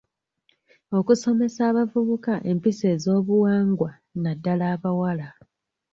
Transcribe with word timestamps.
Okusomesa 0.97 1.61
abavubuka 1.69 2.33
empisa 2.51 2.85
ez'obuwangwa, 2.95 3.91
naddala 4.23 4.65
abawala. 4.75 5.27